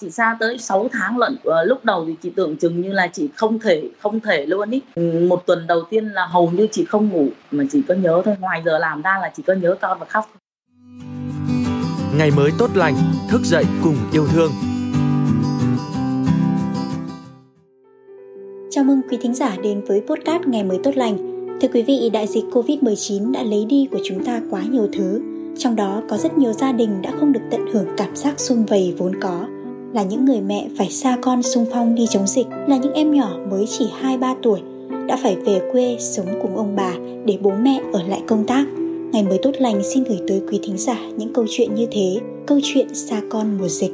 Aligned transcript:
chị 0.00 0.10
xa 0.10 0.36
tới 0.40 0.58
6 0.58 0.88
tháng 0.92 1.18
lận 1.18 1.34
uh, 1.34 1.54
lúc 1.66 1.84
đầu 1.84 2.04
thì 2.06 2.14
chị 2.22 2.30
tưởng 2.36 2.56
chừng 2.56 2.80
như 2.80 2.92
là 2.92 3.06
chị 3.06 3.28
không 3.36 3.58
thể 3.58 3.82
không 4.00 4.20
thể 4.20 4.46
luôn 4.46 4.70
ý. 4.70 4.82
Một 5.28 5.46
tuần 5.46 5.66
đầu 5.66 5.82
tiên 5.90 6.08
là 6.08 6.26
hầu 6.26 6.50
như 6.50 6.68
chị 6.72 6.84
không 6.84 7.08
ngủ 7.08 7.28
mà 7.50 7.64
chỉ 7.70 7.82
có 7.88 7.94
nhớ 7.94 8.22
thôi. 8.24 8.36
Ngoài 8.40 8.62
giờ 8.64 8.78
làm 8.78 9.02
ra 9.02 9.18
là 9.22 9.32
chỉ 9.36 9.42
có 9.46 9.52
nhớ 9.52 9.76
con 9.80 9.98
và 9.98 10.06
khóc. 10.06 10.30
Ngày 12.16 12.30
mới 12.36 12.50
tốt 12.58 12.70
lành 12.74 12.94
thức 13.30 13.40
dậy 13.44 13.64
cùng 13.84 13.96
yêu 14.12 14.26
thương. 14.32 14.50
Chào 18.70 18.84
mừng 18.84 19.00
quý 19.10 19.18
thính 19.22 19.34
giả 19.34 19.56
đến 19.62 19.84
với 19.84 20.02
podcast 20.08 20.46
Ngày 20.46 20.64
mới 20.64 20.78
tốt 20.84 20.96
lành. 20.96 21.16
Thưa 21.60 21.68
quý 21.68 21.82
vị, 21.82 22.10
đại 22.12 22.26
dịch 22.26 22.44
Covid-19 22.52 23.32
đã 23.32 23.42
lấy 23.42 23.64
đi 23.68 23.88
của 23.90 24.00
chúng 24.04 24.24
ta 24.24 24.40
quá 24.50 24.62
nhiều 24.70 24.88
thứ. 24.92 25.20
Trong 25.58 25.76
đó 25.76 26.02
có 26.08 26.16
rất 26.16 26.38
nhiều 26.38 26.52
gia 26.52 26.72
đình 26.72 27.02
đã 27.02 27.12
không 27.20 27.32
được 27.32 27.42
tận 27.50 27.60
hưởng 27.72 27.86
cảm 27.96 28.16
giác 28.16 28.40
sum 28.40 28.64
vầy 28.64 28.94
vốn 28.98 29.20
có 29.20 29.46
là 29.94 30.02
những 30.02 30.24
người 30.24 30.40
mẹ 30.40 30.66
phải 30.78 30.90
xa 30.90 31.16
con 31.22 31.42
sung 31.42 31.66
phong 31.72 31.94
đi 31.94 32.06
chống 32.10 32.26
dịch, 32.26 32.46
là 32.68 32.76
những 32.76 32.92
em 32.92 33.12
nhỏ 33.12 33.30
mới 33.50 33.66
chỉ 33.78 33.88
2-3 34.02 34.36
tuổi 34.42 34.60
đã 35.06 35.16
phải 35.22 35.36
về 35.36 35.60
quê 35.72 35.96
sống 36.00 36.26
cùng 36.42 36.56
ông 36.56 36.76
bà 36.76 36.92
để 37.24 37.38
bố 37.40 37.50
mẹ 37.50 37.80
ở 37.92 38.00
lại 38.08 38.22
công 38.28 38.46
tác. 38.46 38.64
Ngày 39.12 39.22
mới 39.22 39.38
tốt 39.42 39.50
lành 39.58 39.82
xin 39.82 40.04
gửi 40.04 40.18
tới 40.28 40.42
quý 40.50 40.60
thính 40.62 40.78
giả 40.78 40.96
những 41.16 41.32
câu 41.32 41.46
chuyện 41.50 41.74
như 41.74 41.86
thế, 41.92 42.20
câu 42.46 42.60
chuyện 42.62 42.94
xa 42.94 43.20
con 43.30 43.58
mùa 43.58 43.68
dịch. 43.68 43.92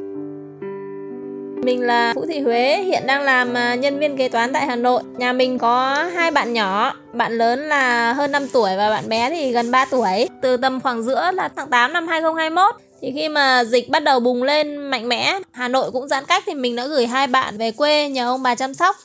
Mình 1.63 1.81
là 1.81 2.13
Vũ 2.15 2.25
Thị 2.25 2.39
Huế, 2.39 2.83
hiện 2.83 3.03
đang 3.07 3.21
làm 3.21 3.53
à, 3.53 3.75
nhân 3.75 3.99
viên 3.99 4.17
kế 4.17 4.29
toán 4.29 4.53
tại 4.53 4.65
Hà 4.65 4.75
Nội. 4.75 5.03
Nhà 5.17 5.33
mình 5.33 5.57
có 5.57 6.03
hai 6.15 6.31
bạn 6.31 6.53
nhỏ, 6.53 6.93
bạn 7.13 7.31
lớn 7.31 7.59
là 7.59 8.13
hơn 8.13 8.31
5 8.31 8.47
tuổi 8.53 8.69
và 8.77 8.89
bạn 8.89 9.09
bé 9.09 9.29
thì 9.29 9.51
gần 9.51 9.71
3 9.71 9.85
tuổi. 9.85 10.29
Từ 10.41 10.57
tầm 10.57 10.79
khoảng 10.81 11.03
giữa 11.03 11.31
là 11.33 11.49
tháng 11.55 11.69
8 11.69 11.93
năm 11.93 12.07
2021 12.07 12.75
thì 13.01 13.11
khi 13.15 13.29
mà 13.29 13.63
dịch 13.63 13.89
bắt 13.89 14.03
đầu 14.03 14.19
bùng 14.19 14.43
lên 14.43 14.77
mạnh 14.77 15.09
mẽ, 15.09 15.39
Hà 15.51 15.67
Nội 15.67 15.91
cũng 15.91 16.07
giãn 16.07 16.25
cách 16.25 16.43
thì 16.45 16.53
mình 16.53 16.75
đã 16.75 16.85
gửi 16.85 17.07
hai 17.07 17.27
bạn 17.27 17.57
về 17.57 17.71
quê 17.71 18.09
nhờ 18.09 18.25
ông 18.27 18.43
bà 18.43 18.55
chăm 18.55 18.73
sóc. 18.73 18.95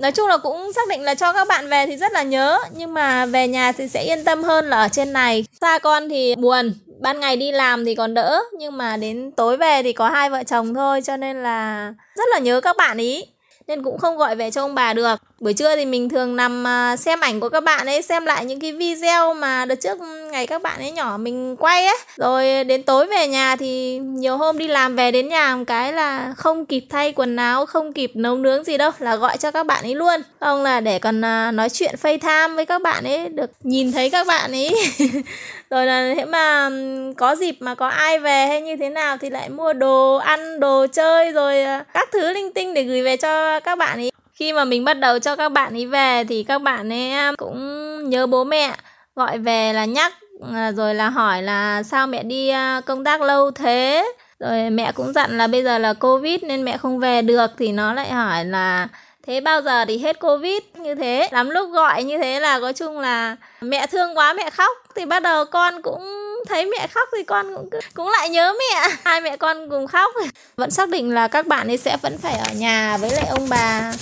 Nói 0.00 0.12
chung 0.12 0.28
là 0.28 0.36
cũng 0.36 0.72
xác 0.72 0.88
định 0.88 1.02
là 1.02 1.14
cho 1.14 1.32
các 1.32 1.48
bạn 1.48 1.68
về 1.68 1.86
thì 1.86 1.96
rất 1.96 2.12
là 2.12 2.22
nhớ 2.22 2.58
Nhưng 2.76 2.94
mà 2.94 3.26
về 3.26 3.48
nhà 3.48 3.72
thì 3.72 3.88
sẽ 3.88 4.02
yên 4.02 4.24
tâm 4.24 4.42
hơn 4.42 4.70
là 4.70 4.76
ở 4.76 4.88
trên 4.88 5.12
này. 5.12 5.44
Xa 5.60 5.78
con 5.78 6.08
thì 6.08 6.34
buồn 6.34 6.74
Ban 7.00 7.20
ngày 7.20 7.36
đi 7.36 7.52
làm 7.52 7.84
thì 7.84 7.94
còn 7.94 8.14
đỡ 8.14 8.42
Nhưng 8.58 8.76
mà 8.76 8.96
đến 8.96 9.30
tối 9.36 9.56
về 9.56 9.82
thì 9.82 9.92
có 9.92 10.08
hai 10.08 10.30
vợ 10.30 10.42
chồng 10.46 10.74
thôi 10.74 11.00
Cho 11.04 11.16
nên 11.16 11.42
là 11.42 11.92
rất 12.16 12.24
là 12.32 12.38
nhớ 12.38 12.60
các 12.60 12.76
bạn 12.76 12.98
ý. 12.98 13.24
Nên 13.66 13.82
cũng 13.84 13.98
không 13.98 14.16
gọi 14.16 14.36
về 14.36 14.50
cho 14.50 14.60
ông 14.60 14.74
bà 14.74 14.92
được 14.92 15.16
buổi 15.40 15.52
trưa 15.52 15.76
thì 15.76 15.84
mình 15.84 16.08
thường 16.08 16.36
nằm 16.36 16.66
à, 16.66 16.96
xem 16.96 17.20
ảnh 17.20 17.40
của 17.40 17.48
các 17.48 17.64
bạn 17.64 17.86
ấy, 17.86 18.02
xem 18.02 18.26
lại 18.26 18.44
những 18.44 18.60
cái 18.60 18.72
video 18.72 19.34
mà 19.34 19.64
đợt 19.64 19.74
trước 19.74 19.98
ngày 20.30 20.46
các 20.46 20.62
bạn 20.62 20.80
ấy 20.80 20.92
nhỏ 20.92 21.16
mình 21.16 21.56
quay 21.56 21.86
ấy 21.86 21.96
rồi 22.16 22.64
đến 22.64 22.82
tối 22.82 23.06
về 23.06 23.28
nhà 23.28 23.56
thì 23.56 23.98
nhiều 23.98 24.36
hôm 24.36 24.58
đi 24.58 24.68
làm 24.68 24.96
về 24.96 25.10
đến 25.10 25.28
nhà 25.28 25.56
một 25.56 25.64
cái 25.66 25.92
là 25.92 26.34
không 26.36 26.66
kịp 26.66 26.84
thay 26.90 27.12
quần 27.12 27.36
áo, 27.36 27.66
không 27.66 27.92
kịp 27.92 28.10
nấu 28.14 28.36
nướng 28.36 28.64
gì 28.64 28.78
đâu, 28.78 28.90
là 28.98 29.16
gọi 29.16 29.36
cho 29.36 29.50
các 29.50 29.66
bạn 29.66 29.84
ấy 29.84 29.94
luôn. 29.94 30.20
Không 30.40 30.62
là 30.62 30.80
để 30.80 30.98
còn 30.98 31.24
à, 31.24 31.50
nói 31.50 31.68
chuyện 31.70 31.94
FaceTime 32.02 32.54
với 32.56 32.66
các 32.66 32.82
bạn 32.82 33.04
ấy, 33.04 33.28
được 33.28 33.50
nhìn 33.62 33.92
thấy 33.92 34.10
các 34.10 34.26
bạn 34.26 34.52
ấy. 34.52 34.74
Rồi 35.70 35.86
là 35.86 36.14
thế 36.16 36.24
mà 36.24 36.70
có 37.16 37.34
dịp 37.34 37.56
mà 37.60 37.74
có 37.74 37.88
ai 37.88 38.18
về 38.18 38.46
hay 38.46 38.60
như 38.60 38.76
thế 38.76 38.90
nào 38.90 39.16
thì 39.16 39.30
lại 39.30 39.48
mua 39.48 39.72
đồ 39.72 40.16
ăn, 40.16 40.60
đồ 40.60 40.86
chơi, 40.92 41.32
rồi 41.32 41.62
à, 41.62 41.84
các 41.94 42.08
thứ 42.12 42.32
linh 42.32 42.52
tinh 42.52 42.74
để 42.74 42.82
gửi 42.82 43.02
về 43.02 43.16
cho 43.16 43.60
các 43.60 43.78
bạn 43.78 43.98
ấy 43.98 44.13
khi 44.34 44.52
mà 44.52 44.64
mình 44.64 44.84
bắt 44.84 44.94
đầu 44.94 45.18
cho 45.18 45.36
các 45.36 45.48
bạn 45.48 45.74
ấy 45.74 45.86
về 45.86 46.24
thì 46.28 46.42
các 46.42 46.62
bạn 46.62 46.92
ấy 46.92 47.10
à, 47.10 47.32
cũng 47.36 48.10
nhớ 48.10 48.26
bố 48.26 48.44
mẹ, 48.44 48.72
gọi 49.16 49.38
về 49.38 49.72
là 49.72 49.84
nhắc 49.84 50.14
à, 50.52 50.72
rồi 50.72 50.94
là 50.94 51.08
hỏi 51.08 51.42
là 51.42 51.82
sao 51.82 52.06
mẹ 52.06 52.22
đi 52.22 52.48
à, 52.48 52.80
công 52.86 53.04
tác 53.04 53.22
lâu 53.22 53.50
thế? 53.50 54.04
Rồi 54.40 54.70
mẹ 54.70 54.92
cũng 54.92 55.12
dặn 55.12 55.38
là 55.38 55.46
bây 55.46 55.62
giờ 55.62 55.78
là 55.78 55.92
covid 55.92 56.42
nên 56.42 56.64
mẹ 56.64 56.76
không 56.76 56.98
về 56.98 57.22
được, 57.22 57.50
thì 57.58 57.72
nó 57.72 57.92
lại 57.92 58.12
hỏi 58.12 58.44
là 58.44 58.88
thế 59.26 59.40
bao 59.40 59.62
giờ 59.62 59.84
thì 59.84 59.98
hết 59.98 60.20
covid? 60.20 60.62
Như 60.74 60.94
thế. 60.94 61.28
Lắm 61.32 61.50
lúc 61.50 61.70
gọi 61.70 62.04
như 62.04 62.18
thế 62.18 62.40
là 62.40 62.60
có 62.60 62.72
chung 62.72 62.98
là 62.98 63.36
mẹ 63.60 63.86
thương 63.86 64.18
quá 64.18 64.32
mẹ 64.32 64.50
khóc, 64.50 64.76
thì 64.96 65.06
bắt 65.06 65.22
đầu 65.22 65.44
con 65.44 65.82
cũng 65.82 66.04
thấy 66.48 66.66
mẹ 66.66 66.86
khóc 66.86 67.08
thì 67.16 67.22
con 67.22 67.54
cũng 67.54 67.80
cũng 67.94 68.08
lại 68.08 68.28
nhớ 68.28 68.52
mẹ. 68.58 68.88
Hai 69.04 69.20
mẹ 69.20 69.36
con 69.36 69.70
cùng 69.70 69.86
khóc. 69.86 70.14
Vẫn 70.56 70.70
xác 70.70 70.88
định 70.88 71.14
là 71.14 71.28
các 71.28 71.46
bạn 71.46 71.68
ấy 71.68 71.76
sẽ 71.76 71.96
vẫn 72.02 72.18
phải 72.18 72.34
ở 72.34 72.54
nhà 72.54 72.96
với 72.96 73.10
lại 73.10 73.26
ông 73.30 73.48
bà 73.48 73.92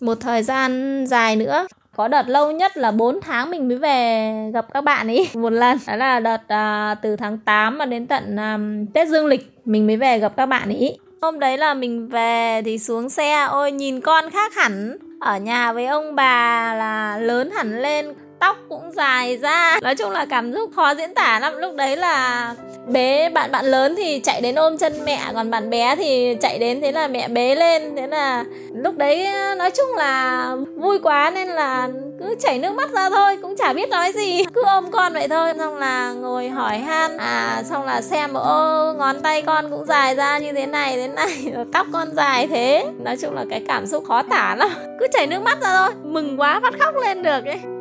một 0.00 0.14
thời 0.20 0.42
gian 0.42 1.04
dài 1.08 1.36
nữa. 1.36 1.66
Có 1.96 2.08
đợt 2.08 2.28
lâu 2.28 2.50
nhất 2.50 2.76
là 2.76 2.90
4 2.90 3.20
tháng 3.20 3.50
mình 3.50 3.68
mới 3.68 3.78
về 3.78 4.32
gặp 4.54 4.66
các 4.74 4.80
bạn 4.80 5.06
ấy 5.06 5.28
một 5.34 5.52
lần 5.52 5.78
đó 5.86 5.96
là 5.96 6.20
đợt 6.20 6.48
à, 6.48 6.94
từ 7.02 7.16
tháng 7.16 7.38
8 7.38 7.78
mà 7.78 7.86
đến 7.86 8.06
tận 8.06 8.36
à, 8.36 8.58
Tết 8.94 9.08
Dương 9.08 9.26
lịch 9.26 9.60
mình 9.64 9.86
mới 9.86 9.96
về 9.96 10.18
gặp 10.18 10.32
các 10.36 10.46
bạn 10.46 10.68
ấy 10.68 10.98
hôm 11.22 11.38
đấy 11.38 11.58
là 11.58 11.74
mình 11.74 12.08
về 12.08 12.62
thì 12.64 12.78
xuống 12.78 13.08
xe 13.08 13.42
ôi 13.42 13.72
nhìn 13.72 14.00
con 14.00 14.30
khác 14.30 14.54
hẳn. 14.54 14.96
Ở 15.20 15.38
nhà 15.38 15.72
với 15.72 15.86
ông 15.86 16.14
bà 16.14 16.74
là 16.74 17.18
lớn 17.18 17.50
hẳn 17.50 17.82
lên 17.82 18.14
tóc 18.40 18.56
cũng 18.68 18.92
dài 18.92 19.36
ra. 19.36 19.78
Nói 19.82 19.94
chung 19.94 20.10
là 20.10 20.26
cảm 20.30 20.54
xúc 20.54 20.70
khó 20.76 20.94
diễn 20.94 21.14
tả 21.14 21.38
lắm. 21.40 21.58
Lúc 21.58 21.74
đấy 21.74 21.96
là 21.96 22.54
bé 22.86 23.28
bạn 23.28 23.52
bạn 23.52 23.64
lớn 23.64 23.94
thì 23.96 24.20
chạy 24.24 24.40
đến 24.40 24.54
ôm 24.54 24.78
chân 24.78 25.04
mẹ, 25.04 25.20
còn 25.34 25.50
bạn 25.50 25.70
bé 25.70 25.96
thì 25.96 26.36
chạy 26.40 26.58
đến 26.58 26.80
thế 26.80 26.92
là 26.92 27.08
mẹ 27.08 27.28
bế 27.28 27.54
lên. 27.54 27.96
Thế 27.96 28.06
là 28.06 28.44
lúc 28.74 28.96
đấy, 28.96 29.28
nói 29.56 29.70
chung 29.70 29.96
là 29.96 30.50
vui 30.76 30.98
quá 30.98 31.30
nên 31.30 31.48
là 31.48 31.88
cứ 32.20 32.34
chảy 32.40 32.58
nước 32.58 32.74
mắt 32.74 32.92
ra 32.92 33.10
thôi, 33.10 33.38
cũng 33.42 33.56
chả 33.56 33.72
biết 33.72 33.88
nói 33.88 34.12
gì. 34.12 34.44
Cứ 34.54 34.62
ôm 34.62 34.90
con 34.90 35.12
vậy 35.12 35.28
thôi. 35.28 35.52
Xong 35.58 35.76
là 35.76 36.12
ngồi 36.12 36.48
hỏi 36.48 36.78
han. 36.78 37.18
À 37.18 37.62
xong 37.70 37.84
là 37.84 38.00
xem 38.00 38.34
ô, 38.34 38.92
ngón 38.98 39.20
tay 39.22 39.42
con 39.42 39.70
cũng 39.70 39.84
dài 39.86 40.14
ra 40.14 40.38
như 40.38 40.52
thế 40.52 40.66
này 40.66 40.96
thế 40.96 41.08
này. 41.08 41.50
Rồi 41.54 41.64
tóc 41.72 41.86
con 41.92 42.08
dài 42.16 42.46
thế. 42.46 42.86
Nói 43.04 43.16
chung 43.16 43.34
là 43.34 43.44
cái 43.50 43.62
cảm 43.68 43.86
xúc 43.86 44.04
khó 44.08 44.22
tả 44.22 44.54
lắm. 44.58 44.68
Cứ 45.00 45.06
chảy 45.12 45.26
nước 45.26 45.42
mắt 45.42 45.58
ra 45.60 45.76
thôi. 45.76 45.94
Mừng 46.04 46.40
quá, 46.40 46.60
phát 46.62 46.74
khóc 46.80 46.94
lên 47.02 47.22
được 47.22 47.44
ấy. 47.44 47.75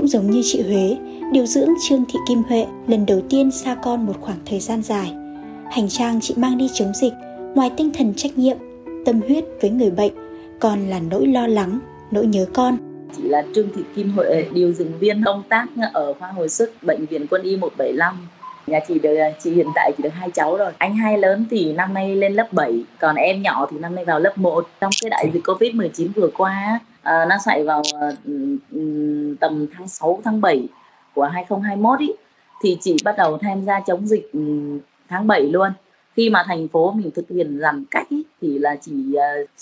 Cũng 0.00 0.08
giống 0.08 0.30
như 0.30 0.40
chị 0.44 0.62
Huế, 0.62 0.96
điều 1.32 1.46
dưỡng 1.46 1.68
Trương 1.88 2.04
Thị 2.04 2.18
Kim 2.28 2.42
Huệ 2.42 2.66
lần 2.86 3.06
đầu 3.06 3.20
tiên 3.30 3.50
xa 3.50 3.76
con 3.82 4.06
một 4.06 4.12
khoảng 4.20 4.38
thời 4.46 4.60
gian 4.60 4.82
dài. 4.82 5.12
Hành 5.70 5.88
trang 5.88 6.20
chị 6.20 6.34
mang 6.36 6.58
đi 6.58 6.68
chống 6.74 6.92
dịch, 6.94 7.12
ngoài 7.54 7.70
tinh 7.76 7.90
thần 7.94 8.14
trách 8.14 8.38
nhiệm, 8.38 8.56
tâm 9.06 9.20
huyết 9.20 9.44
với 9.60 9.70
người 9.70 9.90
bệnh, 9.90 10.12
còn 10.60 10.86
là 10.86 11.00
nỗi 11.10 11.26
lo 11.26 11.46
lắng, 11.46 11.78
nỗi 12.10 12.26
nhớ 12.26 12.46
con. 12.54 12.76
Chị 13.16 13.22
là 13.22 13.42
Trương 13.54 13.68
Thị 13.76 13.82
Kim 13.94 14.10
Huệ, 14.10 14.44
điều 14.52 14.72
dưỡng 14.72 14.98
viên 14.98 15.24
công 15.24 15.42
tác 15.48 15.66
ở 15.92 16.12
khoa 16.12 16.28
hồi 16.28 16.48
sức 16.48 16.74
bệnh 16.82 17.06
viện 17.06 17.26
Quân 17.30 17.42
y 17.42 17.56
175 17.56 18.28
nhà 18.66 18.80
chị 18.88 18.98
được 18.98 19.16
chị 19.42 19.50
hiện 19.50 19.66
tại 19.74 19.92
chỉ 19.96 20.02
được 20.02 20.12
hai 20.12 20.30
cháu 20.30 20.56
rồi 20.56 20.72
anh 20.78 20.96
hai 20.96 21.18
lớn 21.18 21.46
thì 21.50 21.72
năm 21.72 21.94
nay 21.94 22.16
lên 22.16 22.34
lớp 22.34 22.52
7 22.52 22.84
còn 23.00 23.16
em 23.16 23.42
nhỏ 23.42 23.66
thì 23.70 23.78
năm 23.78 23.94
nay 23.94 24.04
vào 24.04 24.20
lớp 24.20 24.38
1 24.38 24.68
trong 24.80 24.90
cái 25.02 25.10
đại 25.10 25.30
dịch 25.32 25.40
covid 25.46 25.74
19 25.74 26.12
vừa 26.16 26.28
qua 26.36 26.80
ờ, 27.02 27.24
nó 27.24 27.36
xảy 27.44 27.64
vào 27.64 27.82
ờ, 27.94 28.14
tầm 29.40 29.66
tháng 29.72 29.88
6 29.88 30.20
tháng 30.24 30.40
7 30.40 30.68
của 31.14 31.24
2021 31.24 32.00
ý, 32.00 32.12
thì 32.62 32.78
chị 32.80 32.96
bắt 33.04 33.14
đầu 33.18 33.38
tham 33.38 33.64
gia 33.64 33.80
chống 33.80 34.06
dịch 34.06 34.32
ừ, 34.32 34.40
tháng 35.08 35.26
7 35.26 35.42
luôn. 35.42 35.72
Khi 36.16 36.30
mà 36.30 36.44
thành 36.46 36.68
phố 36.68 36.92
mình 36.92 37.10
thực 37.14 37.28
hiện 37.28 37.58
giãn 37.60 37.84
cách 37.90 38.08
ý, 38.08 38.22
thì 38.40 38.58
là 38.58 38.76
chị 38.80 38.92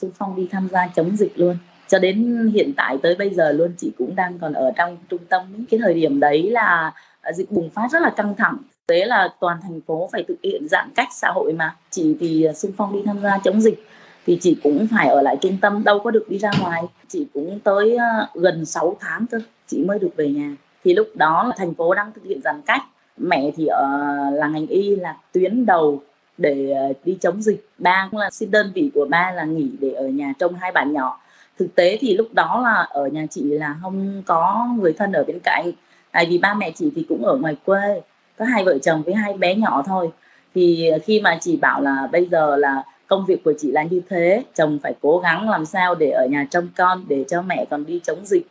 uh, 0.06 0.14
phong 0.14 0.36
đi 0.36 0.48
tham 0.50 0.68
gia 0.72 0.86
chống 0.86 1.16
dịch 1.16 1.32
luôn. 1.38 1.56
Cho 1.88 1.98
đến 1.98 2.46
hiện 2.54 2.72
tại 2.76 2.98
tới 3.02 3.14
bây 3.14 3.34
giờ 3.34 3.52
luôn 3.52 3.72
chị 3.78 3.92
cũng 3.98 4.16
đang 4.16 4.38
còn 4.38 4.52
ở 4.52 4.72
trong 4.76 4.96
trung 5.08 5.24
tâm 5.28 5.42
ý. 5.58 5.64
cái 5.70 5.80
thời 5.82 5.94
điểm 5.94 6.20
đấy 6.20 6.50
là 6.50 6.92
ờ, 7.20 7.32
dịch 7.32 7.50
bùng 7.50 7.70
phát 7.70 7.88
rất 7.92 8.02
là 8.02 8.10
căng 8.10 8.34
thẳng. 8.34 8.56
Thế 8.88 9.04
là 9.04 9.28
toàn 9.40 9.58
thành 9.62 9.80
phố 9.86 10.08
phải 10.12 10.24
thực 10.28 10.36
hiện 10.42 10.68
giãn 10.68 10.90
cách 10.94 11.08
xã 11.12 11.28
hội 11.34 11.52
mà. 11.52 11.76
Chị 11.90 12.16
thì 12.20 12.42
ờ, 12.42 12.52
xung 12.52 12.72
phong 12.76 12.92
đi 12.92 13.02
tham 13.06 13.20
gia 13.22 13.38
chống 13.38 13.60
dịch 13.60 13.84
thì 14.26 14.38
chị 14.40 14.56
cũng 14.62 14.86
phải 14.90 15.08
ở 15.08 15.22
lại 15.22 15.36
trung 15.40 15.56
tâm 15.60 15.84
đâu 15.84 15.98
có 15.98 16.10
được 16.10 16.24
đi 16.28 16.38
ra 16.38 16.50
ngoài. 16.60 16.82
Chị 17.08 17.26
cũng 17.34 17.60
tới 17.64 17.98
gần 18.34 18.64
6 18.64 18.96
tháng 19.00 19.26
cơ 19.30 19.38
chị 19.68 19.84
mới 19.84 19.98
được 19.98 20.10
về 20.16 20.28
nhà. 20.28 20.56
Thì 20.84 20.94
lúc 20.94 21.08
đó 21.14 21.44
là 21.44 21.54
thành 21.58 21.74
phố 21.74 21.94
đang 21.94 22.12
thực 22.12 22.24
hiện 22.24 22.40
giãn 22.44 22.60
cách. 22.66 22.82
Mẹ 23.16 23.50
thì 23.56 23.66
ở 23.66 23.86
là 24.32 24.48
ngành 24.48 24.66
y, 24.66 24.96
là 24.96 25.16
tuyến 25.32 25.66
đầu 25.66 26.02
để 26.38 26.70
ờ, 26.70 26.92
đi 27.04 27.18
chống 27.20 27.42
dịch. 27.42 27.68
Ba 27.78 28.08
cũng 28.10 28.20
là 28.20 28.30
xin 28.30 28.50
đơn 28.50 28.72
vị 28.74 28.90
của 28.94 29.06
ba 29.10 29.32
là 29.32 29.44
nghỉ 29.44 29.70
để 29.80 29.92
ở 29.92 30.08
nhà 30.08 30.32
trông 30.38 30.54
hai 30.54 30.72
bạn 30.72 30.92
nhỏ. 30.92 31.20
Thực 31.58 31.74
tế 31.74 31.98
thì 32.00 32.16
lúc 32.16 32.34
đó 32.34 32.60
là 32.64 32.74
ở 32.74 33.06
nhà 33.06 33.26
chị 33.30 33.42
là 33.42 33.76
không 33.82 34.22
có 34.26 34.68
người 34.80 34.92
thân 34.92 35.12
ở 35.12 35.24
bên 35.24 35.38
cạnh. 35.44 35.72
Tại 36.12 36.26
vì 36.30 36.38
ba 36.38 36.54
mẹ 36.54 36.70
chị 36.70 36.92
thì 36.96 37.06
cũng 37.08 37.24
ở 37.24 37.36
ngoài 37.36 37.56
quê, 37.64 38.00
có 38.38 38.44
hai 38.44 38.64
vợ 38.64 38.78
chồng 38.78 39.02
với 39.02 39.14
hai 39.14 39.32
bé 39.32 39.54
nhỏ 39.54 39.82
thôi. 39.86 40.10
Thì 40.54 40.90
khi 41.04 41.20
mà 41.20 41.38
chị 41.40 41.56
bảo 41.56 41.80
là 41.80 42.08
bây 42.12 42.28
giờ 42.30 42.56
là 42.56 42.82
công 43.06 43.26
việc 43.26 43.44
của 43.44 43.52
chị 43.58 43.72
là 43.72 43.82
như 43.82 44.00
thế, 44.08 44.44
chồng 44.54 44.78
phải 44.82 44.94
cố 45.00 45.18
gắng 45.18 45.50
làm 45.50 45.64
sao 45.64 45.94
để 45.94 46.10
ở 46.10 46.26
nhà 46.30 46.46
trông 46.50 46.68
con, 46.76 47.04
để 47.08 47.24
cho 47.28 47.42
mẹ 47.42 47.64
còn 47.70 47.86
đi 47.86 48.00
chống 48.04 48.26
dịch 48.26 48.46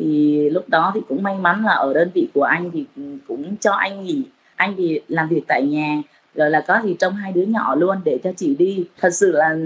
thì 0.00 0.50
lúc 0.50 0.68
đó 0.68 0.92
thì 0.94 1.00
cũng 1.08 1.22
may 1.22 1.34
mắn 1.34 1.64
là 1.64 1.72
ở 1.72 1.94
đơn 1.94 2.10
vị 2.14 2.28
của 2.34 2.42
anh 2.42 2.70
thì 2.70 2.84
cũng 3.28 3.56
cho 3.60 3.72
anh 3.72 4.04
nghỉ. 4.04 4.22
Anh 4.56 4.74
thì 4.76 5.00
làm 5.08 5.28
việc 5.28 5.42
tại 5.48 5.62
nhà 5.62 6.02
rồi 6.34 6.50
là 6.50 6.60
có 6.60 6.80
gì 6.84 6.96
trông 6.98 7.14
hai 7.14 7.32
đứa 7.32 7.42
nhỏ 7.42 7.74
luôn 7.74 8.00
để 8.04 8.18
cho 8.24 8.30
chị 8.36 8.54
đi. 8.58 8.86
Thật 9.00 9.10
sự 9.14 9.32
là 9.32 9.56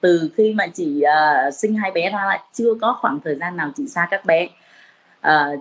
từ 0.00 0.30
khi 0.36 0.54
mà 0.54 0.66
chị 0.66 1.02
uh, 1.04 1.54
sinh 1.54 1.74
hai 1.74 1.90
bé 1.90 2.10
ra 2.10 2.24
là 2.24 2.42
chưa 2.52 2.74
có 2.80 2.96
khoảng 3.00 3.20
thời 3.24 3.34
gian 3.34 3.56
nào 3.56 3.70
chị 3.76 3.88
xa 3.88 4.08
các 4.10 4.26
bé. 4.26 4.48
Uh, 5.26 5.60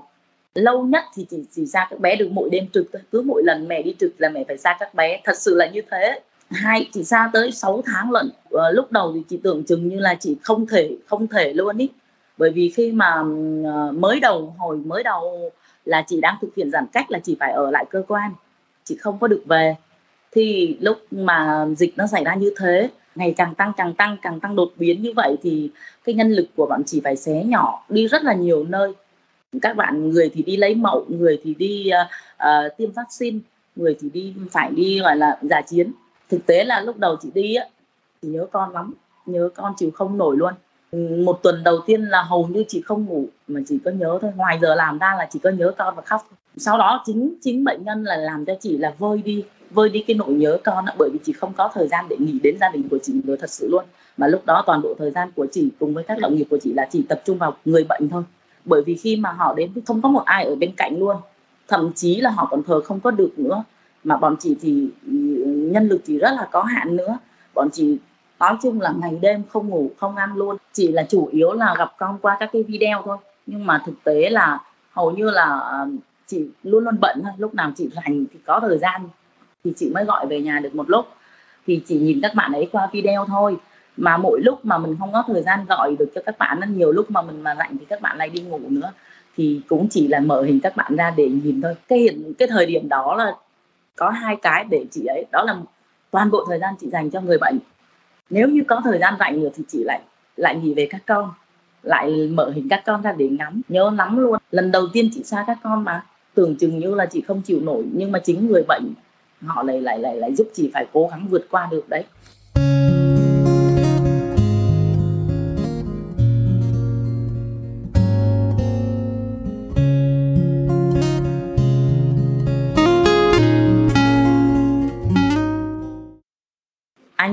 lâu 0.56 0.84
nhất 0.84 1.04
thì 1.16 1.26
chị 1.30 1.46
chỉ 1.52 1.66
xa 1.66 1.88
các 1.90 2.00
bé 2.00 2.16
được 2.16 2.30
mỗi 2.32 2.50
đêm 2.50 2.68
trực 2.74 2.86
thôi. 2.94 3.02
Cứ 3.12 3.22
mỗi 3.22 3.44
lần 3.44 3.68
mẹ 3.68 3.82
đi 3.82 3.96
trực 4.00 4.14
là 4.18 4.30
mẹ 4.30 4.44
phải 4.48 4.58
xa 4.58 4.78
các 4.80 4.94
bé. 4.94 5.22
Thật 5.24 5.38
sự 5.38 5.56
là 5.56 5.68
như 5.68 5.82
thế. 5.92 6.20
Hai 6.52 6.90
chị 6.94 7.04
xa 7.04 7.30
tới 7.34 7.52
6 7.52 7.84
tháng 7.86 8.12
lận. 8.12 8.32
Uh, 8.54 8.62
lúc 8.74 8.92
đầu 8.92 9.14
thì 9.14 9.22
chị 9.30 9.40
tưởng 9.44 9.64
chừng 9.64 9.88
như 9.88 10.00
là 10.00 10.16
chị 10.16 10.38
không 10.42 10.66
thể 10.68 10.96
không 11.06 11.28
thể 11.28 11.54
luôn 11.54 11.78
ý 11.78 11.90
bởi 12.38 12.50
vì 12.50 12.70
khi 12.70 12.92
mà 12.92 13.24
ờ, 13.66 13.92
mới 13.92 14.20
đầu 14.20 14.56
hồi 14.58 14.78
mới 14.78 15.04
đầu 15.04 15.52
là 15.86 16.04
chị 16.08 16.22
đang 16.22 16.36
thực 16.42 16.56
hiện 16.56 16.72
giãn 16.72 16.86
cách 16.94 17.12
là 17.12 17.20
chị 17.20 17.38
phải 17.40 17.52
ở 17.52 17.72
lại 17.72 17.86
cơ 17.90 18.04
quan 18.08 18.32
chị 18.84 18.98
không 18.98 19.20
có 19.20 19.28
được 19.28 19.44
về. 19.46 19.76
Thì 20.32 20.78
lúc 20.82 20.98
mà 21.12 21.66
dịch 21.78 21.94
nó 21.98 22.08
xảy 22.08 22.24
ra 22.24 22.36
như 22.36 22.54
thế 22.58 22.90
ngày 23.16 23.34
càng 23.38 23.56
tăng 23.56 23.72
càng 23.78 23.94
tăng 23.94 24.18
càng 24.22 24.40
tăng 24.40 24.56
đột 24.56 24.72
biến 24.78 25.02
như 25.02 25.14
vậy 25.16 25.36
thì 25.42 25.72
cái 26.04 26.16
nhân 26.16 26.32
lực 26.32 26.48
của 26.56 26.66
bọn 26.66 26.84
chị 26.86 27.02
phải 27.04 27.16
xé 27.16 27.44
nhỏ 27.44 27.86
đi 27.90 28.08
rất 28.08 28.24
là 28.24 28.34
nhiều 28.34 28.64
nơi. 28.64 28.94
Các 29.62 29.76
bạn 29.76 30.10
người 30.10 30.30
thì 30.34 30.44
đi 30.44 30.58
lấy 30.58 30.76
mẫu 30.76 31.06
người 31.08 31.40
thì 31.44 31.54
đi 31.54 31.92
uh, 32.02 32.08
uh, 32.44 32.78
tiêm 32.78 32.92
vaccine 32.92 33.40
người 33.76 33.98
thì 34.00 34.10
đi 34.10 34.34
phải 34.52 34.72
đi 34.72 35.00
gọi 35.00 35.16
là 35.16 35.38
giả 35.42 35.62
chiến. 35.62 35.92
Thực 36.30 36.46
tế 36.46 36.64
là 36.64 36.82
lúc 36.82 36.98
đầu 36.98 37.16
chị 37.22 37.30
đi 37.34 37.56
á 37.56 37.66
chị 38.22 38.28
nhớ 38.28 38.46
con 38.52 38.74
lắm 38.74 38.94
nhớ 39.26 39.50
con 39.56 39.74
chịu 39.78 39.92
không 39.92 40.18
nổi 40.18 40.38
luôn 40.38 40.54
một 41.26 41.40
tuần 41.44 41.64
đầu 41.64 41.80
tiên 41.86 42.02
là 42.02 42.24
hầu 42.24 42.48
như 42.48 42.64
chị 42.68 42.82
không 42.82 43.06
ngủ, 43.06 43.26
mà 43.48 43.60
chỉ 43.68 43.80
có 43.86 43.92
nhớ 43.92 44.18
thôi. 44.22 44.32
Ngoài 44.36 44.60
giờ 44.62 44.76
làm 44.76 45.00
ra 45.00 45.16
là 45.18 45.28
chỉ 45.32 45.40
có 45.40 45.50
nhớ 45.50 45.74
con 45.78 45.96
và 45.96 46.02
khóc 46.02 46.28
sau 46.58 46.78
đó 46.78 47.04
chính 47.06 47.36
chính 47.42 47.64
bệnh 47.64 47.84
nhân 47.84 48.04
là 48.04 48.16
làm 48.16 48.46
cho 48.46 48.54
chị 48.60 48.78
là 48.78 48.94
vơi 48.98 49.22
đi 49.26 49.44
vơi 49.72 49.90
đi 49.90 50.04
cái 50.08 50.16
nỗi 50.16 50.34
nhớ 50.34 50.58
con 50.64 50.86
bởi 50.98 51.10
vì 51.14 51.20
chị 51.24 51.34
không 51.34 51.54
có 51.54 51.72
thời 51.74 51.88
gian 51.88 52.06
để 52.10 52.16
nghĩ 52.20 52.40
đến 52.44 52.58
gia 52.62 52.70
đình 52.70 52.90
của 52.90 52.98
chị 53.04 53.14
nữa 53.24 53.36
thật 53.40 53.50
sự 53.50 53.68
luôn. 53.72 53.86
Mà 54.18 54.28
lúc 54.28 54.46
đó 54.46 54.64
toàn 54.66 54.82
bộ 54.82 54.96
thời 55.00 55.12
gian 55.12 55.32
của 55.36 55.48
chị 55.52 55.70
cùng 55.80 55.94
với 55.94 56.04
các 56.04 56.20
đồng 56.20 56.36
nghiệp 56.36 56.46
của 56.50 56.58
chị 56.64 56.74
là 56.74 56.88
chỉ 56.92 57.06
tập 57.10 57.22
trung 57.26 57.38
vào 57.38 57.58
người 57.66 57.84
bệnh 57.84 58.10
thôi. 58.10 58.24
Bởi 58.66 58.82
vì 58.86 58.96
khi 58.96 59.16
mà 59.16 59.32
họ 59.32 59.54
đến 59.58 59.72
thì 59.76 59.82
không 59.86 60.02
có 60.02 60.10
một 60.10 60.24
ai 60.26 60.46
ở 60.46 60.56
bên 60.56 60.72
cạnh 60.78 61.00
luôn. 61.00 61.16
Thậm 61.68 61.92
chí 61.96 62.22
là 62.22 62.30
họ 62.30 62.48
còn 62.52 62.64
thờ 62.64 62.82
không 62.82 63.00
có 63.00 63.12
được 63.12 63.40
nữa. 63.40 63.64
Mà 64.04 64.18
bọn 64.18 64.36
chị 64.40 64.56
thì 64.62 64.88
ừ, 65.08 65.14
nhân 65.46 65.88
lực 65.88 66.02
thì 66.06 66.18
rất 66.18 66.32
là 66.36 66.48
có 66.52 66.64
hạn 66.64 66.96
nữa. 66.96 67.18
Bọn 67.54 67.70
chị 67.72 67.98
nói 68.40 68.58
chung 68.62 68.82
là 68.82 68.94
ngày 69.02 69.18
đêm 69.22 69.44
không 69.50 69.70
ngủ, 69.70 69.92
không 69.98 70.16
ăn 70.16 70.36
luôn. 70.36 70.58
Chỉ 70.74 70.92
là 70.92 71.04
chủ 71.10 71.30
yếu 71.32 71.54
là 71.54 71.76
gặp 71.78 71.92
con 71.98 72.18
qua 72.22 72.38
các 72.40 72.50
cái 72.54 72.64
video 72.64 73.02
thôi. 73.06 73.18
Nhưng 73.46 73.66
mà 73.66 73.84
thực 73.86 74.04
tế 74.04 74.30
là 74.30 74.60
hầu 74.92 75.12
như 75.12 75.32
là 75.32 75.60
ờ, 75.60 75.88
chị 76.28 76.48
luôn 76.64 76.84
luôn 76.84 77.00
bận 77.00 77.20
thôi. 77.24 77.32
Lúc 77.38 77.54
nào 77.54 77.72
chị 77.76 77.90
rảnh 77.96 78.26
thì 78.34 78.40
có 78.46 78.60
thời 78.60 78.78
gian 78.78 79.02
thì 79.64 79.74
chị 79.78 79.92
mới 79.94 80.06
gọi 80.06 80.28
về 80.28 80.42
nhà 80.42 80.60
được 80.60 80.76
một 80.76 80.90
lúc. 80.90 81.06
Thì 81.68 81.82
chỉ 81.86 82.00
nhìn 82.00 82.20
các 82.22 82.36
bạn 82.36 82.52
ấy 82.54 82.70
qua 82.72 82.90
video 82.92 83.26
thôi. 83.26 83.58
Mà 83.98 84.18
mỗi 84.18 84.42
lúc 84.42 84.66
mà 84.66 84.78
mình 84.78 84.96
không 85.00 85.14
có 85.14 85.24
thời 85.28 85.42
gian 85.42 85.66
gọi 85.70 85.96
được 86.00 86.12
cho 86.16 86.22
các 86.26 86.38
bạn 86.38 86.60
nên 86.60 86.78
nhiều 86.78 86.92
lúc 86.92 87.12
mà 87.12 87.22
mình 87.22 87.44
mà 87.44 87.56
rảnh 87.56 87.78
thì 87.78 87.86
các 87.86 88.02
bạn 88.02 88.18
lại 88.18 88.30
đi 88.30 88.42
ngủ 88.42 88.60
nữa. 88.70 88.92
Thì 89.38 89.62
cũng 89.70 89.88
chỉ 89.90 90.08
là 90.08 90.20
mở 90.20 90.44
hình 90.44 90.60
các 90.60 90.76
bạn 90.76 90.96
ra 90.96 91.14
để 91.18 91.30
nhìn 91.30 91.62
thôi. 91.62 91.76
Cái 91.88 92.00
hiện, 92.00 92.34
cái 92.38 92.48
thời 92.48 92.66
điểm 92.66 92.90
đó 92.90 93.16
là 93.16 93.36
có 93.96 94.10
hai 94.10 94.36
cái 94.36 94.66
để 94.70 94.86
chị 94.92 95.06
ấy, 95.06 95.26
đó 95.32 95.44
là 95.44 95.56
toàn 96.12 96.32
bộ 96.32 96.46
thời 96.48 96.60
gian 96.60 96.74
chị 96.80 96.90
dành 96.90 97.10
cho 97.10 97.22
người 97.22 97.38
bệnh 97.38 97.60
nếu 98.30 98.48
như 98.48 98.64
có 98.68 98.82
thời 98.84 99.00
gian 99.00 99.14
rảnh 99.20 99.42
nữa 99.42 99.50
thì 99.56 99.64
chị 99.68 99.84
lại 99.84 100.02
lại 100.36 100.56
nghỉ 100.56 100.74
về 100.74 100.88
các 100.90 101.02
con, 101.06 101.32
lại 101.84 102.28
mở 102.32 102.52
hình 102.56 102.68
các 102.70 102.84
con 102.86 103.02
ra 103.02 103.12
để 103.12 103.30
ngắm. 103.30 103.62
Nhớ 103.70 103.92
lắm 103.98 104.18
luôn, 104.18 104.40
lần 104.52 104.72
đầu 104.72 104.88
tiên 104.94 105.10
chị 105.14 105.24
xa 105.24 105.44
các 105.48 105.58
con 105.64 105.84
mà. 105.84 106.06
Tưởng 106.34 106.56
chừng 106.56 106.80
như 106.80 106.96
là 106.96 107.06
chị 107.06 107.22
không 107.22 107.42
chịu 107.42 107.60
nổi, 107.62 107.84
nhưng 107.94 108.12
mà 108.12 108.20
chính 108.20 108.48
người 108.48 108.64
bệnh 108.68 108.94
họ 109.46 109.64
lại 109.64 109.82
lại 109.82 110.00
lại 110.00 110.16
lại 110.16 110.36
giúp 110.36 110.48
chị 110.54 110.72
phải 110.74 110.88
cố 110.94 111.08
gắng 111.12 111.28
vượt 111.30 111.48
qua 111.50 111.68
được 111.72 111.90
đấy. 111.90 112.06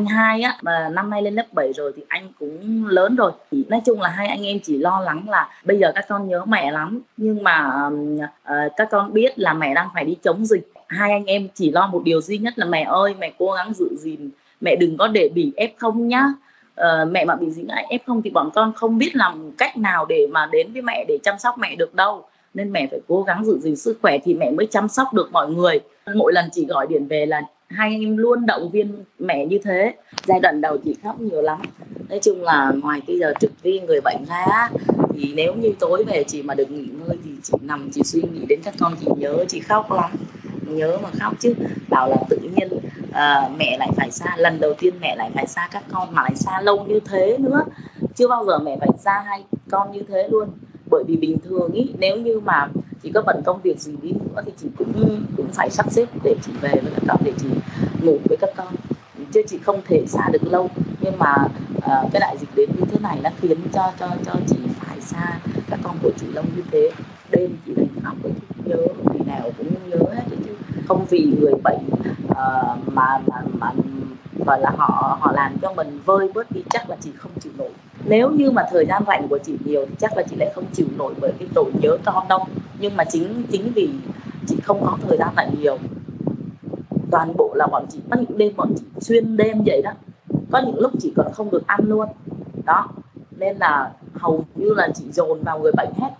Anh 0.00 0.06
hai 0.06 0.42
á 0.42 0.56
mà 0.62 0.88
năm 0.88 1.10
nay 1.10 1.22
lên 1.22 1.34
lớp 1.34 1.46
7 1.52 1.72
rồi 1.72 1.92
thì 1.96 2.02
anh 2.08 2.28
cũng 2.38 2.86
lớn 2.86 3.16
rồi. 3.16 3.32
Thì 3.50 3.64
nói 3.68 3.80
chung 3.86 4.00
là 4.00 4.08
hai 4.08 4.28
anh 4.28 4.46
em 4.46 4.60
chỉ 4.62 4.78
lo 4.78 5.00
lắng 5.00 5.28
là 5.28 5.48
bây 5.64 5.78
giờ 5.78 5.92
các 5.94 6.04
con 6.08 6.28
nhớ 6.28 6.44
mẹ 6.44 6.70
lắm. 6.70 7.00
Nhưng 7.16 7.42
mà 7.42 7.88
uh, 7.88 8.72
các 8.76 8.88
con 8.90 9.12
biết 9.12 9.38
là 9.38 9.54
mẹ 9.54 9.74
đang 9.74 9.88
phải 9.94 10.04
đi 10.04 10.16
chống 10.22 10.46
dịch. 10.46 10.72
Hai 10.88 11.12
anh 11.12 11.24
em 11.24 11.48
chỉ 11.54 11.70
lo 11.70 11.86
một 11.86 12.02
điều 12.04 12.20
duy 12.20 12.38
nhất 12.38 12.58
là 12.58 12.66
mẹ 12.66 12.82
ơi 12.82 13.14
mẹ 13.18 13.32
cố 13.38 13.52
gắng 13.52 13.74
giữ 13.74 13.88
gìn. 13.98 14.30
Mẹ 14.60 14.76
đừng 14.76 14.96
có 14.96 15.08
để 15.08 15.28
bị 15.34 15.52
ép 15.56 15.78
không 15.78 16.08
nhá. 16.08 16.24
Uh, 16.80 17.10
mẹ 17.10 17.24
mà 17.24 17.36
bị 17.36 17.50
dính 17.50 17.66
f 17.66 17.98
không 18.06 18.22
thì 18.22 18.30
bọn 18.30 18.50
con 18.54 18.72
không 18.72 18.98
biết 18.98 19.16
làm 19.16 19.52
cách 19.58 19.76
nào 19.76 20.06
để 20.06 20.26
mà 20.30 20.48
đến 20.52 20.72
với 20.72 20.82
mẹ 20.82 21.04
để 21.08 21.18
chăm 21.22 21.38
sóc 21.38 21.58
mẹ 21.58 21.76
được 21.76 21.94
đâu. 21.94 22.24
Nên 22.54 22.72
mẹ 22.72 22.86
phải 22.90 23.00
cố 23.08 23.22
gắng 23.22 23.44
giữ 23.44 23.58
gìn 23.58 23.76
sức 23.76 23.98
khỏe 24.02 24.18
thì 24.24 24.34
mẹ 24.34 24.50
mới 24.50 24.66
chăm 24.66 24.88
sóc 24.88 25.14
được 25.14 25.32
mọi 25.32 25.50
người. 25.50 25.80
Mỗi 26.14 26.32
lần 26.32 26.48
chị 26.52 26.66
gọi 26.66 26.86
điện 26.86 27.06
về 27.06 27.26
là 27.26 27.42
hai 27.70 27.90
anh 27.90 28.00
em 28.00 28.16
luôn 28.16 28.46
động 28.46 28.70
viên 28.70 29.04
mẹ 29.18 29.46
như 29.46 29.58
thế. 29.64 29.94
Giai 30.26 30.40
đoạn 30.40 30.60
đầu 30.60 30.78
chị 30.84 30.96
khóc 31.02 31.20
nhiều 31.20 31.42
lắm. 31.42 31.60
Nói 32.08 32.18
chung 32.22 32.42
là 32.42 32.72
ngoài 32.82 33.00
cái 33.06 33.18
giờ 33.18 33.32
trực 33.40 33.62
viên 33.62 33.86
người 33.86 34.00
bệnh 34.00 34.24
ra 34.28 34.70
thì 35.14 35.32
nếu 35.34 35.54
như 35.54 35.72
tối 35.78 36.04
về 36.04 36.24
chị 36.24 36.42
mà 36.42 36.54
được 36.54 36.70
nghỉ 36.70 36.88
ngơi 36.98 37.16
thì 37.24 37.30
chị 37.42 37.54
nằm 37.60 37.90
chị 37.92 38.02
suy 38.04 38.22
nghĩ 38.22 38.46
đến 38.48 38.60
các 38.64 38.74
con 38.80 38.94
chị 39.00 39.06
nhớ 39.16 39.44
chị 39.48 39.60
khóc 39.60 39.92
lắm. 39.92 40.10
Nhớ 40.66 40.98
mà 41.02 41.08
khóc 41.20 41.34
chứ. 41.38 41.54
Bảo 41.88 42.10
là 42.10 42.16
tự 42.28 42.36
nhiên 42.36 42.68
à, 43.12 43.48
mẹ 43.58 43.76
lại 43.78 43.88
phải 43.96 44.10
xa 44.10 44.36
lần 44.36 44.60
đầu 44.60 44.74
tiên 44.74 44.94
mẹ 45.00 45.16
lại 45.16 45.30
phải 45.34 45.46
xa 45.46 45.68
các 45.72 45.84
con 45.92 46.14
mà 46.14 46.22
lại 46.22 46.34
xa 46.34 46.60
lâu 46.60 46.84
như 46.84 47.00
thế 47.00 47.36
nữa. 47.38 47.64
Chưa 48.14 48.28
bao 48.28 48.44
giờ 48.44 48.58
mẹ 48.58 48.76
phải 48.80 48.90
xa 49.04 49.22
hai 49.26 49.44
con 49.70 49.92
như 49.92 50.02
thế 50.08 50.28
luôn. 50.30 50.48
Bởi 50.90 51.04
vì 51.06 51.16
bình 51.16 51.38
thường 51.44 51.72
ý 51.72 51.90
nếu 51.98 52.16
như 52.16 52.40
mà 52.40 52.68
chị 53.02 53.10
có 53.14 53.22
bận 53.26 53.42
công 53.46 53.60
việc 53.62 53.80
gì 53.80 53.92
đi 54.02 54.12
nữa 54.12 54.42
thì 54.46 54.52
chị 54.56 54.66
cũng 54.78 55.22
cũng 55.36 55.48
phải 55.52 55.70
sắp 55.70 55.92
xếp 55.92 56.06
để 56.24 56.34
chị 56.42 56.52
về 56.60 56.74
với 56.82 56.92
các 56.94 57.02
con 57.08 57.20
để 57.24 57.32
chị 57.38 57.48
ngủ 58.02 58.18
với 58.28 58.36
các 58.40 58.50
con. 58.56 58.74
Chứ 59.32 59.42
chị 59.48 59.58
không 59.58 59.80
thể 59.84 60.04
xa 60.06 60.28
được 60.32 60.42
lâu. 60.44 60.70
Nhưng 61.00 61.18
mà 61.18 61.34
uh, 61.76 62.12
cái 62.12 62.20
đại 62.20 62.36
dịch 62.40 62.48
đến 62.54 62.70
như 62.78 62.84
thế 62.90 62.98
này 63.00 63.18
nó 63.22 63.30
khiến 63.40 63.58
cho 63.72 63.92
cho 64.00 64.08
cho 64.24 64.32
chị 64.48 64.56
phải 64.80 65.00
xa 65.00 65.38
các 65.70 65.80
con 65.82 65.96
của 66.02 66.10
chị 66.20 66.26
lâu 66.32 66.44
như 66.56 66.62
thế. 66.70 66.90
Đêm 67.30 67.56
chị 67.66 67.72
đánh 67.76 67.86
khóc 68.04 68.14
với 68.22 68.32
nhớ 68.64 68.86
vì 69.12 69.20
nào 69.26 69.50
cũng 69.58 69.74
nhớ 69.88 69.98
hết 70.14 70.22
chứ. 70.46 70.52
Không 70.88 71.06
vì 71.10 71.32
người 71.40 71.54
bệnh 71.64 71.86
uh, 72.30 72.92
mà 72.92 73.18
mà 73.26 73.42
mà 73.52 73.72
gọi 74.46 74.60
là 74.60 74.70
họ 74.76 75.18
họ 75.20 75.32
làm 75.32 75.56
cho 75.62 75.72
mình 75.72 76.00
vơi 76.04 76.28
bớt 76.34 76.52
đi 76.52 76.62
chắc 76.70 76.90
là 76.90 76.96
chị 77.00 77.10
không 77.16 77.32
chịu 77.40 77.52
nổi. 77.58 77.70
Nếu 78.04 78.30
như 78.30 78.50
mà 78.50 78.62
thời 78.70 78.86
gian 78.86 79.02
rảnh 79.06 79.28
của 79.28 79.38
chị 79.38 79.52
nhiều 79.64 79.86
thì 79.88 79.94
chắc 79.98 80.16
là 80.16 80.22
chị 80.30 80.36
lại 80.36 80.52
không 80.54 80.64
chịu 80.72 80.86
nổi 80.98 81.14
bởi 81.20 81.32
cái 81.38 81.48
tội 81.54 81.70
nhớ 81.82 81.96
con 82.04 82.28
đâu 82.28 82.46
nhưng 82.80 82.96
mà 82.96 83.04
chính 83.04 83.42
chính 83.52 83.72
vì 83.74 83.90
chị 84.46 84.56
không 84.62 84.80
có 84.80 84.98
thời 85.02 85.18
gian 85.18 85.28
lại 85.36 85.50
nhiều. 85.58 85.78
Toàn 87.10 87.32
bộ 87.36 87.54
là 87.54 87.66
bọn 87.66 87.86
chị 87.90 88.00
có 88.10 88.16
những 88.16 88.38
đêm 88.38 88.56
bọn 88.56 88.74
chị 88.76 88.84
xuyên 89.00 89.36
đêm 89.36 89.62
vậy 89.66 89.82
đó. 89.82 89.90
Có 90.50 90.58
những 90.66 90.80
lúc 90.80 90.92
chị 91.00 91.12
còn 91.16 91.32
không 91.32 91.50
được 91.50 91.66
ăn 91.66 91.80
luôn. 91.88 92.08
Đó. 92.64 92.88
Nên 93.38 93.56
là 93.56 93.92
hầu 94.14 94.44
như 94.54 94.74
là 94.74 94.88
chị 94.94 95.04
dồn 95.12 95.42
vào 95.42 95.58
người 95.58 95.72
bệnh 95.76 95.90
hết. 95.96 96.10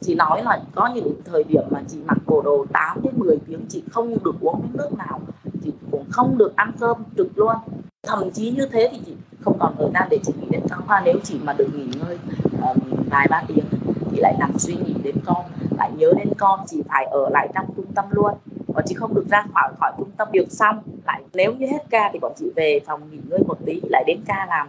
Chị 0.00 0.14
nói 0.14 0.42
là 0.42 0.60
có 0.74 0.90
những 0.94 1.14
thời 1.24 1.44
điểm 1.44 1.62
mà 1.70 1.82
chị 1.88 1.98
mặc 2.06 2.18
bộ 2.26 2.42
đồ 2.42 2.66
8 2.72 3.02
đến 3.02 3.12
10 3.16 3.36
tiếng 3.46 3.66
chị 3.68 3.82
không 3.90 4.16
được 4.24 4.34
uống 4.40 4.60
miếng 4.62 4.76
nước 4.76 4.98
nào. 4.98 5.20
Chị 5.64 5.72
cũng 5.90 6.04
không 6.10 6.38
được 6.38 6.56
ăn 6.56 6.72
cơm 6.80 6.96
trực 7.16 7.38
luôn. 7.38 7.56
Thậm 8.02 8.30
chí 8.30 8.50
như 8.50 8.66
thế 8.72 8.88
thì 8.92 9.00
chị 9.06 9.12
không 9.40 9.58
còn 9.58 9.74
thời 9.78 9.88
gian 9.94 10.08
để 10.10 10.18
chị 10.26 10.32
nghĩ 10.40 10.46
đến 10.50 10.60
con 10.70 10.80
hoa. 10.86 11.02
Nếu 11.04 11.14
chị 11.24 11.38
mà 11.44 11.52
được 11.52 11.68
nghỉ 11.74 11.86
ngơi 12.00 12.18
um, 12.62 12.78
vài 13.10 13.26
ba 13.30 13.42
tiếng 13.48 13.64
thì 14.10 14.20
lại 14.20 14.34
nằm 14.38 14.58
suy 14.58 14.74
nghĩ 14.74 14.94
đến 15.02 15.14
con 15.24 15.44
lại 15.78 15.90
nhớ 15.96 16.12
đến 16.16 16.28
con 16.38 16.60
chị 16.66 16.82
phải 16.88 17.04
ở 17.04 17.28
lại 17.28 17.48
trong 17.54 17.66
trung 17.76 17.92
tâm 17.94 18.04
luôn. 18.10 18.34
Bọn 18.74 18.84
chị 18.86 18.94
không 18.94 19.14
được 19.14 19.24
ra 19.30 19.44
khỏi 19.54 19.72
khỏi 19.80 19.92
trung 19.98 20.10
tâm 20.16 20.28
được 20.32 20.46
xong 20.50 20.78
lại 21.06 21.22
nếu 21.34 21.54
như 21.54 21.66
hết 21.66 21.84
ca 21.90 22.10
thì 22.12 22.18
bọn 22.18 22.32
chị 22.36 22.50
về 22.56 22.80
phòng 22.86 23.00
nghỉ 23.10 23.18
ngơi 23.28 23.40
một 23.46 23.58
tí 23.66 23.80
lại 23.90 24.04
đến 24.06 24.20
ca 24.26 24.46
làm. 24.48 24.68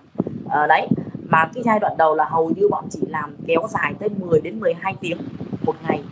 À, 0.49 0.67
đấy 0.67 0.87
mà 1.29 1.49
cái 1.53 1.63
giai 1.63 1.79
đoạn 1.79 1.97
đầu 1.97 2.15
là 2.15 2.25
hầu 2.25 2.49
như 2.49 2.67
bọn 2.69 2.85
chị 2.89 2.99
làm 3.09 3.35
kéo 3.47 3.67
dài 3.69 3.93
tới 3.99 4.09
10 4.09 4.41
đến 4.41 4.59
12 4.59 4.95
tiếng 5.01 5.17
một 5.65 5.75
ngày. 5.87 6.03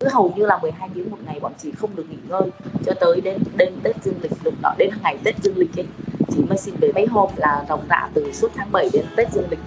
Cứ 0.00 0.08
hầu 0.12 0.32
như 0.36 0.46
là 0.46 0.58
12 0.58 0.88
tiếng 0.94 1.10
một 1.10 1.16
ngày 1.26 1.40
bọn 1.40 1.52
chị 1.58 1.72
không 1.72 1.96
được 1.96 2.06
nghỉ 2.10 2.18
ngơi 2.28 2.50
cho 2.86 2.92
tới 3.00 3.20
đến 3.20 3.42
đến 3.56 3.74
Tết 3.82 3.96
dương 4.02 4.18
lịch 4.22 4.32
lúc 4.44 4.54
đó 4.62 4.74
đến 4.78 4.90
ngày 5.02 5.18
Tết 5.24 5.34
dương 5.42 5.58
lịch 5.58 5.76
ấy 5.76 5.86
chị 6.28 6.44
mới 6.48 6.58
xin 6.58 6.74
về 6.80 6.92
mấy 6.94 7.06
hôm 7.06 7.30
là 7.36 7.64
ròng 7.68 7.84
rã 7.88 8.08
từ 8.14 8.32
suốt 8.32 8.48
tháng 8.54 8.72
7 8.72 8.88
đến 8.92 9.04
Tết 9.16 9.32
dương 9.32 9.50
lịch 9.50 9.58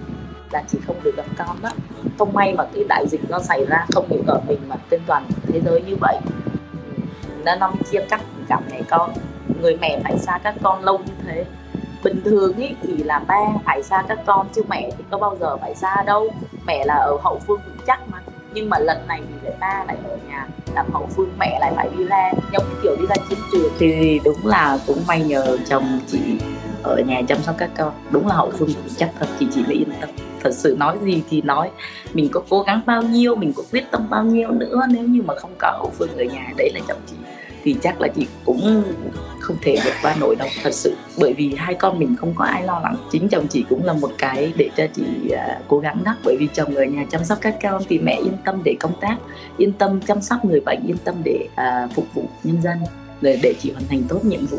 là 0.52 0.62
chị 0.68 0.78
không 0.86 0.96
được 1.02 1.16
gặp 1.16 1.26
con 1.38 1.56
đó 1.62 1.70
không 2.18 2.32
may 2.32 2.54
mà 2.54 2.64
cái 2.74 2.84
đại 2.88 3.06
dịch 3.08 3.20
nó 3.28 3.38
xảy 3.38 3.64
ra, 3.64 3.86
không 3.94 4.06
những 4.10 4.26
ở 4.26 4.40
mình 4.48 4.58
mà 4.68 4.76
trên 4.90 5.00
toàn 5.06 5.26
thế 5.46 5.60
giới 5.64 5.82
như 5.82 5.96
vậy. 6.00 6.16
Ừ, 6.72 7.02
nó 7.44 7.54
năm 7.54 7.72
chia 7.90 8.00
cắt 8.10 8.20
cảm 8.48 8.62
mẹ 8.70 8.82
con. 8.90 9.10
Người 9.60 9.76
mẹ 9.80 10.00
phải 10.04 10.18
xa 10.18 10.38
các 10.42 10.54
con 10.62 10.84
lâu 10.84 10.98
như 10.98 11.12
thế. 11.26 11.44
Bình 12.04 12.20
thường 12.24 12.56
ý, 12.56 12.74
thì 12.82 12.96
là 12.96 13.18
ba 13.18 13.40
phải 13.64 13.82
xa 13.82 14.02
các 14.08 14.18
con, 14.26 14.46
chứ 14.54 14.62
mẹ 14.68 14.90
thì 14.98 15.04
có 15.10 15.18
bao 15.18 15.36
giờ 15.40 15.56
phải 15.56 15.74
xa 15.74 16.02
đâu. 16.06 16.28
Mẹ 16.66 16.84
là 16.84 16.94
ở 16.94 17.16
hậu 17.22 17.40
phương 17.46 17.60
vững 17.66 17.86
chắc 17.86 18.08
mà. 18.08 18.18
Nhưng 18.52 18.70
mà 18.70 18.78
lần 18.78 19.06
này 19.08 19.22
thì 19.28 19.34
lại 19.42 19.56
ba 19.60 19.84
lại 19.86 19.96
ở 20.04 20.16
nhà, 20.28 20.46
làm 20.74 20.86
hậu 20.92 21.08
phương, 21.16 21.30
mẹ 21.38 21.58
lại 21.60 21.72
phải 21.76 21.88
đi 21.98 22.04
ra, 22.04 22.32
giống 22.52 22.64
kiểu 22.82 22.96
đi 23.00 23.06
ra 23.06 23.16
chiến 23.28 23.38
trường. 23.52 23.72
Thì 23.78 24.20
đúng 24.24 24.46
là 24.46 24.78
cũng 24.86 24.98
may 25.06 25.22
nhờ 25.22 25.56
chồng 25.68 26.00
chị 26.06 26.18
ở 26.82 26.98
nhà 27.06 27.22
chăm 27.28 27.38
sóc 27.42 27.54
các 27.58 27.70
con. 27.78 27.92
Đúng 28.10 28.26
là 28.26 28.34
hậu 28.34 28.50
phương 28.50 28.68
vững 28.68 28.94
chắc 28.96 29.10
thật 29.18 29.26
chị 29.38 29.62
mới 29.66 29.74
yên 29.74 29.90
tâm. 30.00 30.10
Thật 30.42 30.50
sự 30.54 30.76
nói 30.78 30.96
gì 31.02 31.22
thì 31.30 31.42
nói. 31.42 31.70
Mình 32.14 32.28
có 32.32 32.42
cố 32.48 32.62
gắng 32.62 32.80
bao 32.86 33.02
nhiêu 33.02 33.36
mình 33.36 33.52
có 33.56 33.62
quyết 33.72 33.90
tâm 33.90 34.06
bao 34.10 34.24
nhiêu 34.24 34.50
nữa. 34.50 34.80
Nếu 34.90 35.04
như 35.04 35.22
mà 35.22 35.34
không 35.34 35.50
có 35.58 35.72
hậu 35.78 35.92
phương 35.98 36.16
ở 36.16 36.24
nhà 36.24 36.52
đấy 36.56 36.70
là 36.74 36.80
chồng 36.88 37.00
chị. 37.06 37.16
Thì 37.62 37.76
chắc 37.82 38.00
là 38.00 38.08
chị 38.08 38.26
cũng 38.44 38.82
không 39.40 39.56
thể 39.62 39.76
vượt 39.84 39.92
qua 40.02 40.16
nổi 40.20 40.36
đâu 40.38 40.48
thật 40.62 40.74
sự. 40.74 40.94
Bởi 41.20 41.32
vì 41.32 41.54
hai 41.56 41.74
con 41.74 41.98
mình 41.98 42.16
không 42.16 42.34
có 42.36 42.44
ai 42.44 42.62
lo 42.62 42.80
lắng. 42.82 42.96
Chính 43.12 43.28
chồng 43.28 43.46
chị 43.48 43.64
cũng 43.68 43.84
là 43.84 43.92
một 43.92 44.10
cái 44.18 44.52
để 44.56 44.70
cho 44.76 44.86
chị 44.94 45.04
uh, 45.26 45.68
cố 45.68 45.78
gắng 45.78 46.02
đó. 46.04 46.16
Bởi 46.24 46.36
vì 46.40 46.48
chồng 46.54 46.74
ở 46.74 46.84
nhà 46.84 47.06
chăm 47.10 47.24
sóc 47.24 47.38
các 47.40 47.56
con 47.62 47.82
thì 47.88 47.98
mẹ 47.98 48.16
yên 48.24 48.36
tâm 48.44 48.60
để 48.64 48.76
công 48.80 48.92
tác 49.00 49.16
yên 49.56 49.72
tâm 49.72 50.00
chăm 50.00 50.20
sóc 50.20 50.44
người 50.44 50.60
bệnh 50.60 50.80
yên 50.86 50.96
tâm 51.04 51.14
để 51.24 51.48
uh, 51.52 51.92
phục 51.94 52.14
vụ 52.14 52.24
nhân 52.44 52.62
dân 52.62 52.78
để 53.20 53.38
để 53.42 53.54
chị 53.60 53.72
hoàn 53.72 53.84
thành 53.88 54.02
tốt 54.08 54.24
nhiệm 54.24 54.46
vụ 54.46 54.58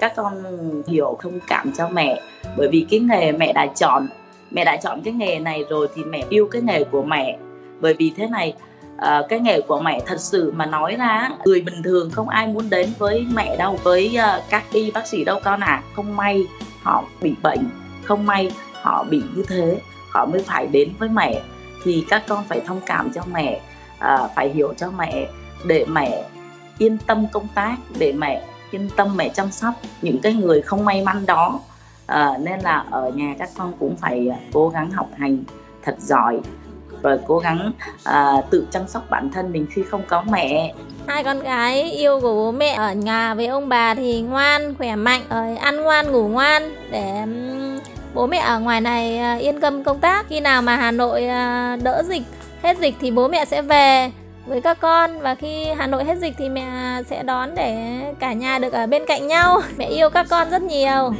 các 0.00 0.12
con 0.16 0.42
hiểu 0.86 1.16
thông 1.20 1.40
cảm 1.46 1.72
cho 1.72 1.88
mẹ. 1.88 2.20
Bởi 2.56 2.68
vì 2.72 2.86
cái 2.90 3.00
nghề 3.00 3.32
mẹ 3.32 3.52
đã 3.52 3.66
chọn 3.66 4.06
mẹ 4.50 4.64
đã 4.64 4.76
chọn 4.76 5.02
cái 5.02 5.14
nghề 5.14 5.38
này 5.38 5.64
rồi 5.70 5.88
thì 5.94 6.04
mẹ 6.04 6.24
yêu 6.28 6.48
cái 6.50 6.62
nghề 6.62 6.84
của 6.84 7.02
mẹ. 7.02 7.38
Bởi 7.80 7.94
vì 7.94 8.12
thế 8.16 8.26
này 8.26 8.54
uh, 8.96 9.28
cái 9.28 9.40
nghề 9.40 9.60
của 9.60 9.80
mẹ 9.80 10.00
thật 10.06 10.20
sự 10.20 10.52
mà 10.56 10.66
nói 10.66 10.96
ra 10.98 11.30
người 11.44 11.60
bình 11.60 11.82
thường 11.82 12.10
không 12.10 12.28
ai 12.28 12.46
muốn 12.46 12.70
đến 12.70 12.92
với 12.98 13.26
mẹ 13.34 13.56
đâu 13.56 13.78
với 13.82 14.16
uh, 14.18 14.42
các 14.50 14.64
y 14.72 14.90
bác 14.90 15.06
sĩ 15.06 15.24
đâu 15.24 15.40
con 15.44 15.60
à. 15.60 15.82
Không 15.96 16.16
may 16.16 16.46
họ 16.82 17.04
bị 17.20 17.34
bệnh 17.42 17.70
không 18.04 18.26
may 18.26 18.52
họ 18.72 19.04
bị 19.10 19.22
như 19.34 19.44
thế 19.48 19.78
họ 20.10 20.26
mới 20.26 20.42
phải 20.42 20.66
đến 20.66 20.92
với 20.98 21.08
mẹ. 21.08 21.42
Thì 21.84 22.04
các 22.08 22.22
con 22.28 22.44
phải 22.48 22.60
thông 22.66 22.80
cảm 22.86 23.10
cho 23.14 23.22
mẹ 23.32 23.60
uh, 23.98 24.30
phải 24.36 24.48
hiểu 24.48 24.74
cho 24.76 24.90
mẹ 24.90 25.28
để 25.64 25.84
mẹ 25.88 26.24
yên 26.78 26.98
tâm 27.06 27.26
công 27.32 27.46
tác 27.54 27.76
để 27.98 28.12
mẹ 28.12 28.42
yên 28.70 28.88
tâm 28.96 29.16
mẹ 29.16 29.28
chăm 29.28 29.50
sóc 29.50 29.74
những 30.02 30.20
cái 30.22 30.34
người 30.34 30.62
không 30.62 30.84
may 30.84 31.02
mắn 31.02 31.26
đó. 31.26 31.60
À, 32.06 32.38
nên 32.40 32.60
là 32.60 32.84
ở 32.90 33.10
nhà 33.14 33.34
các 33.38 33.50
con 33.56 33.72
cũng 33.80 33.96
phải 33.96 34.28
ờ, 34.28 34.36
cố 34.52 34.68
gắng 34.68 34.90
học 34.90 35.08
hành 35.16 35.38
thật 35.82 35.94
giỏi 35.98 36.40
và 37.02 37.18
cố 37.26 37.38
gắng 37.38 37.72
à, 38.04 38.32
tự 38.50 38.66
chăm 38.70 38.88
sóc 38.88 39.10
bản 39.10 39.30
thân 39.30 39.52
mình 39.52 39.66
khi 39.70 39.82
không 39.82 40.02
có 40.08 40.22
mẹ. 40.30 40.74
Hai 41.06 41.24
con 41.24 41.40
gái 41.40 41.90
yêu 41.90 42.20
của 42.20 42.34
bố 42.34 42.52
mẹ 42.52 42.72
ở 42.72 42.92
nhà 42.92 43.34
với 43.34 43.46
ông 43.46 43.68
bà 43.68 43.94
thì 43.94 44.20
ngoan 44.20 44.74
khỏe 44.74 44.96
mạnh 44.96 45.22
rồi 45.30 45.56
ăn 45.56 45.82
ngoan 45.82 46.12
ngủ 46.12 46.28
ngoan 46.28 46.74
để 46.90 47.24
bố 48.14 48.26
mẹ 48.26 48.38
ở 48.38 48.60
ngoài 48.60 48.80
này 48.80 49.20
yên 49.40 49.60
tâm 49.60 49.84
công 49.84 50.00
tác. 50.00 50.26
Khi 50.28 50.40
nào 50.40 50.62
mà 50.62 50.76
hà 50.76 50.90
nội 50.90 51.22
đỡ 51.82 52.02
dịch 52.08 52.22
hết 52.62 52.78
dịch 52.78 52.94
thì 53.00 53.10
bố 53.10 53.28
mẹ 53.28 53.44
sẽ 53.44 53.62
về 53.62 54.10
với 54.50 54.60
các 54.60 54.80
con 54.80 55.20
và 55.20 55.34
khi 55.34 55.64
Hà 55.76 55.86
Nội 55.86 56.04
hết 56.04 56.18
dịch 56.18 56.34
thì 56.38 56.48
mẹ 56.48 57.02
sẽ 57.06 57.22
đón 57.22 57.54
để 57.54 58.00
cả 58.18 58.32
nhà 58.32 58.58
được 58.58 58.72
ở 58.72 58.86
bên 58.86 59.06
cạnh 59.06 59.26
nhau. 59.26 59.60
Mẹ 59.78 59.86
yêu 59.86 60.10
các 60.10 60.26
con 60.30 60.50
rất 60.50 60.62
nhiều. 60.62 61.12